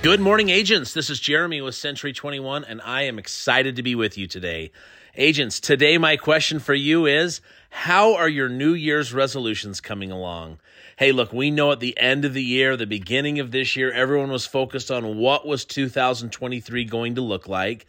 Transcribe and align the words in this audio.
Good 0.00 0.20
morning, 0.20 0.48
agents. 0.48 0.94
This 0.94 1.10
is 1.10 1.18
Jeremy 1.18 1.60
with 1.60 1.74
Century 1.74 2.12
21, 2.12 2.64
and 2.64 2.80
I 2.82 3.02
am 3.02 3.18
excited 3.18 3.74
to 3.74 3.82
be 3.82 3.96
with 3.96 4.16
you 4.16 4.28
today. 4.28 4.70
Agents, 5.16 5.58
today 5.58 5.98
my 5.98 6.16
question 6.16 6.60
for 6.60 6.72
you 6.72 7.06
is 7.06 7.40
How 7.70 8.14
are 8.14 8.28
your 8.28 8.48
New 8.48 8.74
Year's 8.74 9.12
resolutions 9.12 9.80
coming 9.80 10.12
along? 10.12 10.60
Hey, 10.96 11.10
look, 11.10 11.32
we 11.32 11.50
know 11.50 11.72
at 11.72 11.80
the 11.80 11.98
end 11.98 12.24
of 12.24 12.32
the 12.32 12.44
year, 12.44 12.76
the 12.76 12.86
beginning 12.86 13.40
of 13.40 13.50
this 13.50 13.74
year, 13.74 13.90
everyone 13.90 14.30
was 14.30 14.46
focused 14.46 14.92
on 14.92 15.18
what 15.18 15.44
was 15.44 15.64
2023 15.64 16.84
going 16.84 17.16
to 17.16 17.20
look 17.20 17.48
like. 17.48 17.84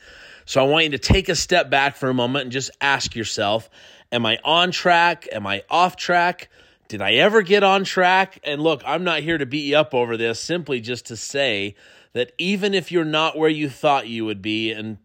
So 0.45 0.65
I 0.65 0.67
want 0.67 0.85
you 0.85 0.91
to 0.91 0.97
take 0.97 1.29
a 1.29 1.35
step 1.35 1.69
back 1.69 1.95
for 1.95 2.09
a 2.09 2.13
moment 2.15 2.45
and 2.45 2.51
just 2.51 2.71
ask 2.81 3.15
yourself 3.15 3.69
Am 4.11 4.25
I 4.25 4.39
on 4.43 4.71
track? 4.71 5.27
Am 5.31 5.45
I 5.45 5.61
off 5.69 5.95
track? 5.95 6.49
Did 6.89 7.03
I 7.03 7.13
ever 7.13 7.43
get 7.43 7.63
on 7.63 7.83
track? 7.83 8.39
And 8.43 8.63
look, 8.63 8.81
I'm 8.83 9.03
not 9.03 9.21
here 9.21 9.37
to 9.37 9.45
beat 9.45 9.65
you 9.65 9.77
up 9.77 9.93
over 9.93 10.17
this, 10.17 10.39
simply 10.39 10.81
just 10.81 11.05
to 11.05 11.15
say 11.15 11.75
that 12.13 12.31
even 12.39 12.73
if 12.73 12.91
you're 12.91 13.05
not 13.05 13.37
where 13.37 13.49
you 13.49 13.69
thought 13.69 14.07
you 14.07 14.25
would 14.25 14.41
be, 14.41 14.71
and 14.71 14.97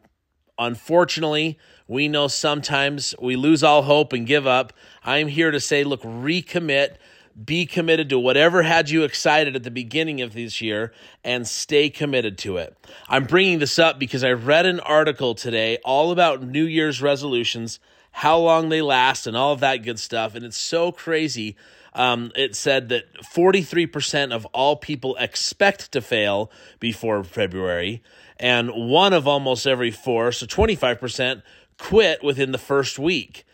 unfortunately, 0.58 1.58
we 1.86 2.08
know 2.08 2.26
sometimes 2.26 3.14
we 3.20 3.36
lose 3.36 3.62
all 3.62 3.82
hope 3.82 4.14
and 4.14 4.26
give 4.26 4.46
up. 4.46 4.72
I'm 5.04 5.28
here 5.28 5.50
to 5.50 5.60
say, 5.60 5.84
look, 5.84 6.00
recommit, 6.00 6.96
be 7.44 7.66
committed 7.66 8.08
to 8.08 8.18
whatever 8.18 8.62
had 8.62 8.88
you 8.88 9.02
excited 9.02 9.54
at 9.54 9.62
the 9.62 9.70
beginning 9.70 10.22
of 10.22 10.32
this 10.32 10.62
year 10.62 10.90
and 11.22 11.46
stay 11.46 11.90
committed 11.90 12.38
to 12.38 12.56
it. 12.56 12.74
I'm 13.08 13.24
bringing 13.24 13.58
this 13.58 13.78
up 13.78 13.98
because 13.98 14.24
I 14.24 14.32
read 14.32 14.64
an 14.64 14.80
article 14.80 15.34
today 15.34 15.76
all 15.84 16.12
about 16.12 16.42
New 16.42 16.64
Year's 16.64 17.02
resolutions, 17.02 17.78
how 18.14 18.38
long 18.38 18.68
they 18.68 18.80
last, 18.80 19.26
and 19.26 19.36
all 19.36 19.52
of 19.52 19.60
that 19.60 19.82
good 19.82 19.98
stuff. 19.98 20.34
And 20.34 20.44
it's 20.44 20.56
so 20.56 20.92
crazy 20.92 21.56
um, 21.94 22.32
it 22.34 22.56
said 22.56 22.88
that 22.88 23.04
43% 23.22 24.32
of 24.32 24.44
all 24.46 24.76
people 24.76 25.16
expect 25.16 25.92
to 25.92 26.00
fail 26.00 26.50
before 26.80 27.22
February, 27.22 28.02
and 28.38 28.70
one 28.72 29.12
of 29.12 29.28
almost 29.28 29.66
every 29.66 29.92
four, 29.92 30.32
so 30.32 30.44
25%, 30.46 31.42
quit 31.78 32.22
within 32.22 32.52
the 32.52 32.58
first 32.58 32.98
week. 32.98 33.44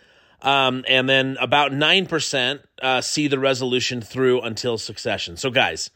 Um, 0.42 0.86
and 0.88 1.06
then 1.06 1.36
about 1.38 1.72
9% 1.72 2.60
uh, 2.80 3.00
see 3.02 3.28
the 3.28 3.38
resolution 3.38 4.00
through 4.00 4.40
until 4.40 4.78
succession. 4.78 5.36
So, 5.36 5.50
guys, 5.50 5.90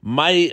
my 0.00 0.52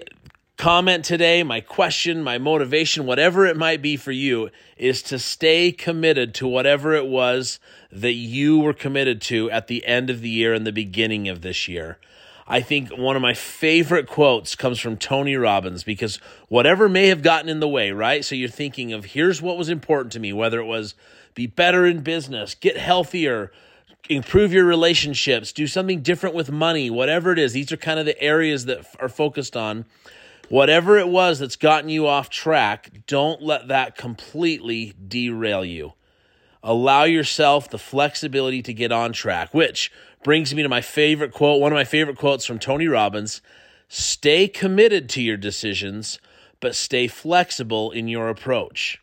comment 0.60 1.06
today, 1.06 1.42
my 1.42 1.62
question, 1.62 2.22
my 2.22 2.38
motivation, 2.38 3.06
whatever 3.06 3.46
it 3.46 3.56
might 3.56 3.82
be 3.82 3.96
for 3.96 4.12
you, 4.12 4.50
is 4.76 5.02
to 5.02 5.18
stay 5.18 5.72
committed 5.72 6.34
to 6.36 6.46
whatever 6.46 6.94
it 6.94 7.08
was 7.08 7.60
that 7.94 8.14
you 8.14 8.60
were 8.60 8.74
committed 8.74 9.22
to 9.22 9.50
at 9.52 9.68
the 9.68 9.86
end 9.86 10.10
of 10.10 10.20
the 10.20 10.30
year 10.30 10.54
and 10.54 10.68
the 10.68 10.74
beginning 10.74 11.30
of 11.30 11.42
this 11.42 11.70
year. 11.70 11.98
I 12.46 12.60
think 12.60 12.90
one 12.90 13.16
of 13.16 13.22
my 13.22 13.34
favorite 13.34 14.06
quotes 14.06 14.54
comes 14.56 14.80
from 14.80 14.98
Tony 14.98 15.38
Robbins 15.38 15.84
because 15.84 16.18
whatever 16.50 16.90
may 16.90 17.08
have 17.08 17.22
gotten 17.22 17.48
in 17.48 17.62
the 17.62 17.68
way, 17.68 17.92
right? 17.92 18.26
So 18.26 18.36
you're 18.36 18.50
thinking 18.50 18.92
of 18.92 19.06
here's 19.06 19.42
what 19.42 19.58
was 19.58 19.70
important 19.70 20.12
to 20.14 20.20
me, 20.20 20.34
whether 20.34 20.60
it 20.60 20.66
was 20.66 20.94
be 21.36 21.48
better 21.48 21.86
in 21.86 22.02
business, 22.02 22.54
get 22.54 22.76
healthier, 22.76 23.54
improve 24.10 24.52
your 24.52 24.66
relationships, 24.66 25.54
do 25.54 25.68
something 25.68 26.02
different 26.02 26.36
with 26.36 26.52
money, 26.52 26.90
whatever 26.90 27.32
it 27.32 27.40
is. 27.40 27.54
These 27.54 27.72
are 27.72 27.78
kind 27.78 28.00
of 28.00 28.06
the 28.06 28.22
areas 28.22 28.66
that 28.66 28.86
are 29.00 29.08
focused 29.08 29.56
on. 29.56 29.86
Whatever 30.50 30.97
it 30.97 31.08
was 31.08 31.38
that's 31.39 31.55
gotten 31.55 31.89
you 31.89 32.08
off 32.08 32.30
track, 32.30 32.89
don't 33.05 33.42
let 33.42 33.67
that 33.67 33.95
completely 33.95 34.94
derail 35.08 35.64
you. 35.64 35.94
Allow 36.64 37.03
yourself 37.03 37.69
the 37.69 37.78
flexibility 37.78 38.64
to 38.64 38.73
get 38.73 38.92
on 38.92 39.14
track, 39.14 39.54
which 39.54 39.92
brings 40.23 40.54
me 40.54 40.64
to 40.64 40.70
my 40.70 40.82
favorite 40.82 41.33
quote, 41.33 41.61
one 41.61 41.71
of 41.71 41.76
my 41.76 41.83
favorite 41.83 42.17
quotes 42.17 42.45
from 42.45 42.59
Tony 42.59 42.88
Robbins 42.88 43.42
Stay 43.88 44.48
committed 44.48 45.08
to 45.09 45.21
your 45.21 45.38
decisions, 45.38 46.20
but 46.59 46.76
stay 46.76 47.08
flexible 47.08 47.92
in 47.92 48.08
your 48.08 48.30
approach. 48.30 49.02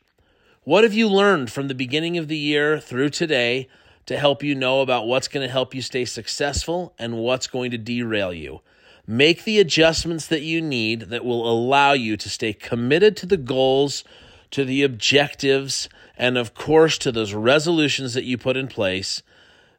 What 0.62 0.84
have 0.84 0.94
you 0.94 1.08
learned 1.08 1.50
from 1.50 1.68
the 1.68 1.74
beginning 1.74 2.18
of 2.18 2.28
the 2.28 2.36
year 2.36 2.78
through 2.78 3.10
today 3.10 3.68
to 4.06 4.18
help 4.18 4.42
you 4.42 4.54
know 4.54 4.80
about 4.80 5.06
what's 5.06 5.28
going 5.28 5.46
to 5.46 5.52
help 5.52 5.74
you 5.74 5.82
stay 5.82 6.04
successful 6.04 6.94
and 6.98 7.18
what's 7.18 7.46
going 7.46 7.70
to 7.70 7.78
derail 7.78 8.32
you? 8.32 8.60
Make 9.06 9.44
the 9.44 9.60
adjustments 9.60 10.26
that 10.26 10.42
you 10.42 10.60
need 10.60 11.02
that 11.02 11.24
will 11.24 11.48
allow 11.48 11.92
you 11.92 12.16
to 12.16 12.28
stay 12.28 12.52
committed 12.52 13.16
to 13.18 13.26
the 13.26 13.36
goals, 13.36 14.02
to 14.50 14.64
the 14.64 14.82
objectives, 14.82 15.88
and 16.16 16.36
of 16.36 16.54
course 16.54 16.98
to 16.98 17.12
those 17.12 17.32
resolutions 17.32 18.14
that 18.14 18.24
you 18.24 18.36
put 18.36 18.56
in 18.56 18.66
place. 18.66 19.22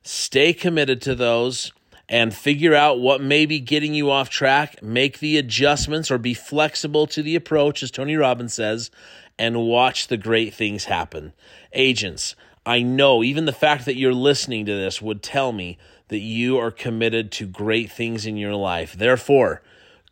Stay 0.04 0.54
committed 0.54 1.02
to 1.02 1.16
those 1.16 1.74
and 2.08 2.34
figure 2.34 2.74
out 2.74 3.00
what 3.00 3.22
may 3.22 3.46
be 3.46 3.60
getting 3.60 3.94
you 3.94 4.10
off 4.10 4.30
track. 4.30 4.82
Make 4.82 5.20
the 5.20 5.38
adjustments 5.38 6.10
or 6.10 6.18
be 6.18 6.34
flexible 6.34 7.06
to 7.08 7.22
the 7.22 7.36
approach, 7.36 7.84
as 7.84 7.92
Tony 7.92 8.16
Robbins 8.16 8.54
says, 8.54 8.90
and 9.38 9.66
watch 9.68 10.08
the 10.08 10.16
great 10.16 10.54
things 10.54 10.86
happen. 10.86 11.34
Agents, 11.74 12.36
I 12.66 12.82
know 12.82 13.24
even 13.24 13.46
the 13.46 13.52
fact 13.52 13.86
that 13.86 13.98
you're 13.98 14.14
listening 14.14 14.66
to 14.66 14.74
this 14.74 15.02
would 15.02 15.22
tell 15.22 15.52
me 15.52 15.78
that 16.10 16.20
you 16.20 16.58
are 16.58 16.72
committed 16.72 17.32
to 17.34 17.46
great 17.46 17.92
things 17.92 18.26
in 18.26 18.38
your 18.38 18.56
life. 18.56 18.94
Therefore, 18.94 19.62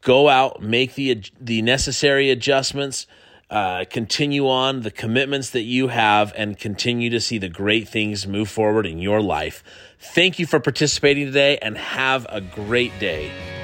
go 0.02 0.30
out, 0.30 0.62
make 0.62 0.96
the 0.96 1.24
the 1.40 1.62
necessary 1.62 2.30
adjustments, 2.30 3.08
uh, 3.50 3.86
continue 3.90 4.48
on 4.48 4.82
the 4.82 4.92
commitments 4.92 5.52
that 5.52 5.64
you 5.64 5.88
have, 5.88 6.34
and 6.36 6.58
continue 6.58 7.10
to 7.10 7.20
see 7.20 7.38
the 7.38 7.50
great 7.50 7.88
things 7.88 8.28
move 8.28 8.50
forward 8.50 8.86
in 8.86 9.00
your 9.00 9.22
life. 9.22 9.64
Thank 10.00 10.40
you 10.40 10.46
for 10.46 10.60
participating 10.60 11.26
today, 11.26 11.58
and 11.62 11.78
have 11.78 12.26
a 12.30 12.42
great 12.42 12.98
day. 13.00 13.55